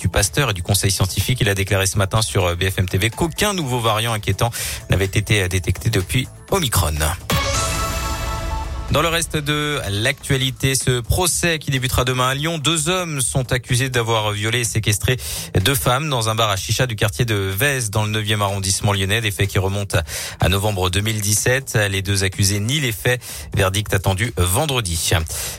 l'Institut 0.00 0.08
Pasteur 0.08 0.50
et 0.50 0.54
du 0.54 0.62
Conseil 0.62 0.90
scientifique. 0.90 1.40
Il 1.42 1.48
a 1.50 1.54
déclaré 1.54 1.86
ce 1.86 1.98
matin 1.98 2.22
sur 2.22 2.56
BFM 2.56 2.88
TV 2.88 3.10
qu'aucun 3.10 3.52
nouveau 3.52 3.80
variant 3.80 4.14
inquiétant 4.14 4.50
n'avait 4.88 5.04
été 5.04 5.46
détecté 5.48 5.90
depuis 5.90 6.26
Omicron. 6.50 6.94
Dans 8.92 9.02
le 9.02 9.08
reste 9.08 9.36
de 9.36 9.80
l'actualité, 9.88 10.74
ce 10.74 10.98
procès 10.98 11.60
qui 11.60 11.70
débutera 11.70 12.04
demain 12.04 12.30
à 12.30 12.34
Lyon, 12.34 12.58
deux 12.58 12.88
hommes 12.88 13.20
sont 13.20 13.52
accusés 13.52 13.88
d'avoir 13.88 14.32
violé 14.32 14.60
et 14.60 14.64
séquestré 14.64 15.16
deux 15.64 15.76
femmes 15.76 16.10
dans 16.10 16.28
un 16.28 16.34
bar 16.34 16.50
à 16.50 16.56
chicha 16.56 16.88
du 16.88 16.96
quartier 16.96 17.24
de 17.24 17.36
Vez 17.36 17.82
dans 17.92 18.04
le 18.04 18.20
9e 18.20 18.40
arrondissement 18.40 18.92
lyonnais, 18.92 19.20
des 19.20 19.30
faits 19.30 19.48
qui 19.48 19.60
remontent 19.60 19.98
à 20.40 20.48
novembre 20.48 20.90
2017. 20.90 21.78
Les 21.88 22.02
deux 22.02 22.24
accusés 22.24 22.58
nient 22.58 22.80
les 22.80 22.90
faits. 22.90 23.22
Verdict 23.54 23.94
attendu 23.94 24.34
vendredi. 24.36 25.12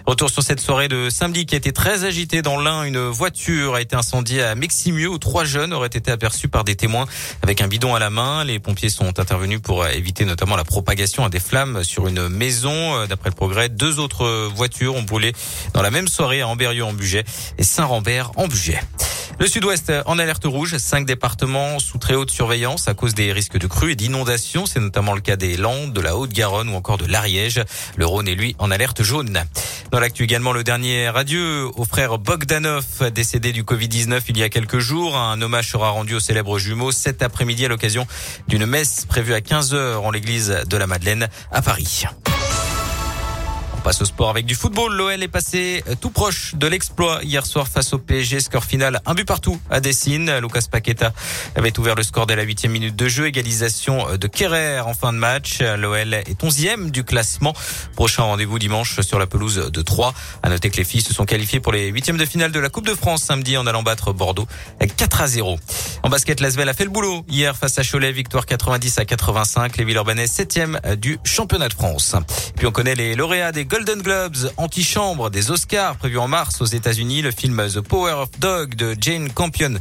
Retour 0.06 0.30
sur 0.30 0.44
cette 0.44 0.60
soirée 0.60 0.90
de 0.90 1.10
samedi 1.10 1.46
qui 1.46 1.56
a 1.56 1.58
été 1.58 1.72
très 1.72 2.04
agitée 2.04 2.42
dans 2.42 2.60
l'un. 2.60 2.84
Une 2.84 3.00
voiture 3.00 3.76
a 3.76 3.82
été 3.82 3.96
incendiée 3.96 4.44
à 4.44 4.56
Meximieux 4.56 5.08
où 5.08 5.20
trois 5.20 5.46
jeunes 5.46 5.72
auraient 5.72 5.88
été 5.88 6.12
aperçus 6.12 6.50
par 6.50 6.66
des 6.66 6.76
témoins 6.76 7.06
avec 7.44 7.62
un 7.62 7.70
bidon 7.70 7.96
à 7.96 8.00
la 8.00 8.10
main. 8.10 8.44
Les 8.44 8.60
pompiers 8.60 8.90
sont 8.90 9.20
intervenus 9.20 9.62
pour 9.62 9.88
éviter 9.88 10.26
notamment 10.26 10.58
la 10.58 10.66
propagation 10.66 11.24
à 11.24 11.30
des 11.30 11.40
flammes 11.40 11.86
sur 11.86 12.10
une 12.10 12.28
maison. 12.28 13.08
Après 13.22 13.30
le 13.30 13.36
progrès, 13.36 13.70
deux 13.70 14.00
autres 14.00 14.48
voitures 14.48 14.96
ont 14.96 15.04
brûlé 15.04 15.34
dans 15.76 15.84
la 15.84 15.92
même 15.92 16.08
soirée 16.08 16.42
à 16.42 16.48
Amberieu 16.48 16.84
en 16.84 16.92
Bugey 16.92 17.24
et 17.60 17.64
Saint-Rambert 17.64 18.32
en 18.36 18.48
Bugey. 18.48 18.80
Le 19.40 19.46
sud-ouest 19.46 19.92
en 20.08 20.18
alerte 20.18 20.46
rouge, 20.46 20.78
cinq 20.78 21.06
départements 21.06 21.78
sous 21.78 22.00
très 22.00 22.16
haute 22.16 22.32
surveillance 22.32 22.88
à 22.88 22.96
cause 22.96 23.14
des 23.14 23.32
risques 23.32 23.60
de 23.60 23.68
crues 23.68 23.92
et 23.92 23.96
d'inondations. 23.96 24.66
C'est 24.66 24.80
notamment 24.80 25.14
le 25.14 25.22
cas 25.22 25.36
des 25.36 25.56
Landes, 25.56 25.94
de 25.94 26.02
la 26.02 26.18
Haute-Garonne 26.18 26.70
ou 26.70 26.74
encore 26.74 26.98
de 26.98 27.06
l'Ariège. 27.06 27.62
Le 27.96 28.08
Rhône 28.08 28.28
est 28.28 28.34
lui 28.34 28.56
en 28.58 28.72
alerte 28.72 29.04
jaune. 29.04 29.44
Dans 29.92 30.00
l'actu 30.00 30.24
également, 30.24 30.52
le 30.52 30.64
dernier 30.64 31.08
adieu 31.16 31.68
au 31.76 31.86
frère 31.86 32.18
Bogdanov, 32.18 33.12
décédé 33.14 33.52
du 33.52 33.64
Covid-19 33.64 34.22
il 34.30 34.38
y 34.40 34.44
a 34.44 34.50
quelques 34.50 34.80
jours. 34.80 35.16
Un 35.16 35.40
hommage 35.44 35.70
sera 35.70 35.90
rendu 35.90 36.16
au 36.16 36.20
célèbre 36.20 36.58
jumeau 36.58 36.92
cet 36.92 37.22
après-midi 37.22 37.66
à 37.66 37.68
l'occasion 37.68 38.08
d'une 38.48 38.66
messe 38.66 39.06
prévue 39.06 39.36
à 39.36 39.42
15 39.42 39.76
heures 39.76 40.04
en 40.06 40.12
l'église 40.12 40.58
de 40.68 40.78
la 40.78 40.88
Madeleine 40.88 41.30
à 41.52 41.62
Paris 41.62 42.06
passe 43.82 44.02
au 44.02 44.06
sport 44.06 44.30
avec 44.30 44.46
du 44.46 44.56
football. 44.56 44.96
L'OL 44.96 45.24
est 45.24 45.28
passé 45.28 45.84
euh, 45.88 45.96
tout 46.00 46.12
proche 46.12 46.56
de 46.56 46.68
l'exploit 46.68 47.20
hier 47.24 47.46
soir 47.46 47.68
face 47.68 47.94
au 47.94 47.98
PSG. 47.98 48.40
Score 48.40 48.64
final, 48.64 49.02
un 49.06 49.14
but 49.14 49.26
partout 49.26 49.60
à 49.70 49.80
Dessine. 49.80 50.38
Lucas 50.40 50.66
Paqueta 50.70 51.14
avait 51.56 51.78
ouvert 51.80 51.96
le 51.96 52.04
score 52.04 52.28
dès 52.28 52.36
la 52.36 52.44
huitième 52.44 52.72
minute 52.72 52.96
de 52.96 53.08
jeu. 53.08 53.28
Égalisation 53.28 54.08
euh, 54.10 54.18
de 54.18 54.28
Kerrer 54.28 54.80
en 54.82 54.94
fin 54.94 55.14
de 55.14 55.18
match. 55.18 55.62
L'OL 55.62 56.14
est 56.14 56.44
onzième 56.44 56.92
du 56.92 57.04
classement. 57.04 57.54
Prochain 57.96 58.24
rendez-vous 58.24 58.60
dimanche 58.60 59.02
sur 59.02 59.20
la 59.20 59.28
pelouse 59.28 59.72
de 59.72 59.82
Troyes. 59.82 60.14
À 60.44 60.50
noter 60.50 60.70
que 60.70 60.78
les 60.78 60.84
filles 60.84 61.02
se 61.02 61.14
sont 61.14 61.26
qualifiées 61.26 61.60
pour 61.60 61.72
les 61.72 61.88
huitièmes 61.88 62.18
de 62.18 62.26
finale 62.26 62.52
de 62.52 62.60
la 62.60 62.70
Coupe 62.70 62.86
de 62.86 62.96
France 62.96 63.24
samedi 63.24 63.58
en 63.58 63.66
allant 63.66 63.84
battre 63.84 64.14
Bordeaux 64.14 64.48
4 64.80 65.22
à 65.22 65.28
0. 65.28 65.60
En 66.04 66.10
basket, 66.10 66.40
Lasvel 66.40 66.68
a 66.68 66.74
fait 66.74 66.84
le 66.84 66.90
boulot 66.90 67.24
hier 67.30 67.56
face 67.56 67.78
à 67.78 67.84
Cholet. 67.84 68.12
Victoire 68.12 68.48
90 68.48 68.98
à 68.98 69.06
85. 69.06 69.78
Les 69.78 69.86
Villeurbanais 69.86 70.26
septième 70.26 70.80
du 70.98 71.20
championnat 71.24 71.70
de 71.70 71.74
France. 71.74 72.16
Puis 72.56 72.66
on 72.66 72.72
connaît 72.72 72.96
les 72.96 73.16
lauréats 73.16 73.52
des 73.52 73.66
Golden 73.66 74.02
Globes, 74.02 74.36
antichambre 74.58 75.30
des 75.30 75.52
Oscars 75.52 75.98
prévu 75.98 76.18
en 76.18 76.28
mars 76.28 76.60
aux 76.60 76.66
États-Unis. 76.66 77.22
Le 77.22 77.30
film 77.30 77.62
The 77.72 77.82
Power 77.82 78.14
of 78.14 78.30
Dog 78.40 78.74
de 78.76 78.96
Jane 79.00 79.32
Campion, 79.32 79.76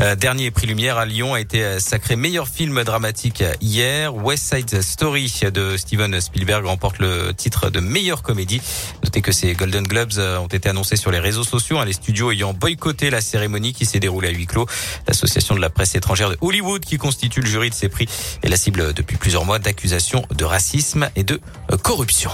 euh, 0.00 0.16
dernier 0.16 0.50
prix 0.50 0.66
Lumière 0.66 0.98
à 0.98 1.06
Lyon, 1.06 1.34
a 1.34 1.40
été 1.40 1.62
euh, 1.62 1.78
sacré 1.78 2.16
meilleur 2.16 2.48
film 2.48 2.82
dramatique 2.82 3.44
hier. 3.60 4.14
West 4.14 4.52
Side 4.52 4.82
Story 4.82 5.32
de 5.54 5.76
Steven 5.76 6.20
Spielberg 6.20 6.66
remporte 6.66 6.98
le 6.98 7.32
titre 7.32 7.70
de 7.70 7.78
meilleure 7.78 8.22
comédie. 8.22 8.60
Notez 9.10 9.22
que 9.22 9.32
ces 9.32 9.54
Golden 9.54 9.82
Globes 9.82 10.12
euh, 10.18 10.38
ont 10.38 10.46
été 10.46 10.68
annoncés 10.68 10.94
sur 10.94 11.10
les 11.10 11.18
réseaux 11.18 11.42
sociaux, 11.42 11.80
hein, 11.80 11.84
les 11.84 11.94
studios 11.94 12.30
ayant 12.30 12.54
boycotté 12.54 13.10
la 13.10 13.20
cérémonie 13.20 13.72
qui 13.72 13.84
s'est 13.84 13.98
déroulée 13.98 14.28
à 14.28 14.30
huis 14.30 14.46
clos. 14.46 14.66
L'association 15.08 15.56
de 15.56 15.60
la 15.60 15.68
presse 15.68 15.96
étrangère 15.96 16.30
de 16.30 16.38
Hollywood, 16.40 16.84
qui 16.84 16.96
constitue 16.96 17.40
le 17.40 17.48
jury 17.48 17.70
de 17.70 17.74
ces 17.74 17.88
prix, 17.88 18.06
est 18.44 18.48
la 18.48 18.56
cible 18.56 18.92
depuis 18.92 19.16
plusieurs 19.16 19.44
mois 19.44 19.58
d'accusations 19.58 20.24
de 20.32 20.44
racisme 20.44 21.10
et 21.16 21.24
de 21.24 21.40
corruption. 21.82 22.30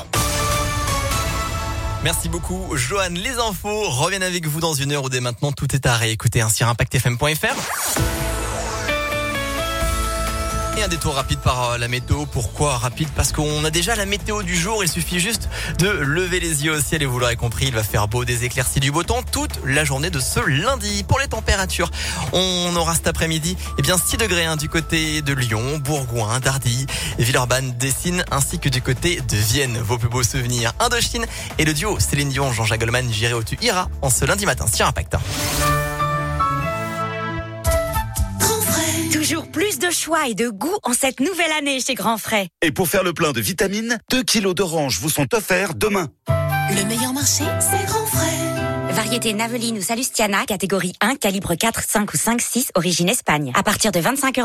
Merci 2.04 2.28
beaucoup, 2.28 2.76
Johan. 2.76 3.08
Les 3.14 3.38
infos 3.38 3.88
reviennent 3.88 4.22
avec 4.22 4.46
vous 4.46 4.60
dans 4.60 4.74
une 4.74 4.92
heure 4.92 5.04
où 5.04 5.08
dès 5.08 5.20
maintenant 5.20 5.52
tout 5.52 5.74
est 5.74 5.86
à 5.86 5.96
réécouter 5.96 6.42
hein, 6.42 6.50
impactfm.fr. 6.60 7.56
Et 10.76 10.82
un 10.82 10.88
détour 10.88 11.14
rapide 11.14 11.38
par 11.38 11.70
euh, 11.70 11.78
la 11.78 11.88
météo. 11.88 12.26
Pourquoi 12.26 12.76
rapide? 12.76 13.08
Parce 13.16 13.32
qu'on 13.32 13.64
a 13.64 13.70
déjà 13.70 13.96
la 13.96 14.04
météo 14.04 14.42
du 14.42 14.54
jour. 14.54 14.84
Il 14.84 14.90
suffit 14.90 15.20
juste 15.20 15.48
de 15.78 15.88
lever 15.88 16.38
les 16.38 16.64
yeux 16.64 16.72
au 16.72 16.80
ciel 16.80 17.02
et 17.02 17.06
vous 17.06 17.18
l'aurez 17.18 17.36
compris, 17.36 17.66
il 17.68 17.74
va 17.74 17.82
faire 17.82 18.08
beau, 18.08 18.26
des 18.26 18.44
éclaircies 18.44 18.80
du 18.80 18.90
beau 18.92 19.02
temps 19.02 19.22
toute 19.22 19.58
la 19.64 19.84
journée 19.84 20.10
de 20.10 20.20
ce 20.20 20.40
lundi. 20.40 21.02
Pour 21.04 21.18
les 21.18 21.28
températures, 21.28 21.90
on 22.34 22.76
aura 22.76 22.94
cet 22.94 23.06
après-midi 23.06 23.56
eh 23.78 23.82
bien 23.82 23.96
6 23.96 24.18
degrés 24.18 24.44
hein, 24.44 24.56
du 24.56 24.68
côté 24.68 25.22
de 25.22 25.32
Lyon, 25.32 25.78
Bourgoin, 25.78 26.40
Dardy, 26.40 26.86
Villeurbanne, 27.18 27.72
Dessine 27.78 28.24
ainsi 28.30 28.58
que 28.58 28.68
du 28.68 28.82
côté 28.82 29.22
de 29.22 29.36
Vienne. 29.36 29.78
Vos 29.78 29.96
plus 29.96 30.08
beaux 30.08 30.22
souvenirs 30.22 30.74
Indochine 30.80 31.24
et 31.58 31.64
le 31.64 31.72
duo 31.72 31.98
Céline 31.98 32.28
Dion, 32.28 32.52
Jean-Jacques 32.52 32.80
Goldman, 32.80 33.10
J'irai 33.10 33.32
au-tu 33.32 33.56
ira 33.62 33.88
en 34.02 34.10
ce 34.10 34.26
lundi 34.26 34.44
matin 34.44 34.66
sur 34.66 34.86
Impact. 34.86 35.16
Toujours 39.28 39.50
plus 39.50 39.80
de 39.80 39.90
choix 39.90 40.28
et 40.28 40.34
de 40.34 40.48
goût 40.50 40.78
en 40.84 40.92
cette 40.92 41.18
nouvelle 41.18 41.50
année 41.58 41.80
chez 41.80 41.94
Grand 41.94 42.16
Frais. 42.16 42.46
Et 42.62 42.70
pour 42.70 42.86
faire 42.86 43.02
le 43.02 43.12
plein 43.12 43.32
de 43.32 43.40
vitamines, 43.40 43.98
2 44.12 44.22
kilos 44.22 44.54
d'oranges 44.54 45.00
vous 45.00 45.10
sont 45.10 45.26
offerts 45.34 45.74
demain. 45.74 46.10
Le 46.28 46.84
meilleur 46.84 47.12
marché, 47.12 47.42
c'est 47.58 47.84
Grand 47.86 48.06
Frais. 48.06 48.92
Variété 48.92 49.34
Naveline 49.34 49.78
ou 49.78 49.82
Salustiana, 49.82 50.44
catégorie 50.46 50.92
1, 51.00 51.16
calibre 51.16 51.56
4, 51.56 51.82
5 51.82 52.14
ou 52.14 52.16
5, 52.16 52.40
6, 52.40 52.70
origine 52.76 53.08
Espagne. 53.08 53.50
À 53.56 53.64
partir 53.64 53.90
de 53.90 53.98
25 53.98 54.38
euros. 54.38 54.44